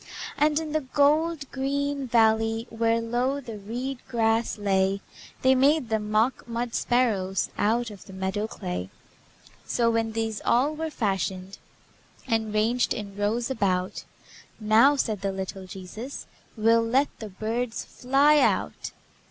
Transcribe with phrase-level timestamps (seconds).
[0.35, 4.99] And in the gold green valley, Where low the reed grass lay,
[5.43, 8.89] They made them mock mud sparrows Out of the meadow clay.
[9.67, 11.59] So, when these all were fashioned,
[12.25, 14.03] And ranged in rows about,
[14.59, 16.25] "Now," said the little Jesus,
[16.57, 18.93] "We'll let the birds fly out."